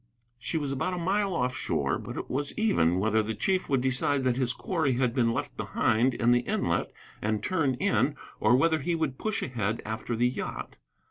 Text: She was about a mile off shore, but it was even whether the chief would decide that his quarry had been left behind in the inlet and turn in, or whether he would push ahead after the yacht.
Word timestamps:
She 0.39 0.57
was 0.57 0.71
about 0.71 0.95
a 0.95 0.97
mile 0.97 1.31
off 1.35 1.55
shore, 1.55 1.99
but 1.99 2.17
it 2.17 2.27
was 2.27 2.57
even 2.57 2.97
whether 2.97 3.21
the 3.21 3.35
chief 3.35 3.69
would 3.69 3.81
decide 3.81 4.23
that 4.23 4.35
his 4.35 4.51
quarry 4.51 4.93
had 4.93 5.13
been 5.13 5.31
left 5.31 5.55
behind 5.55 6.15
in 6.15 6.31
the 6.31 6.39
inlet 6.39 6.91
and 7.21 7.43
turn 7.43 7.75
in, 7.75 8.15
or 8.39 8.55
whether 8.55 8.79
he 8.79 8.95
would 8.95 9.19
push 9.19 9.43
ahead 9.43 9.79
after 9.85 10.15
the 10.15 10.27
yacht. 10.27 10.77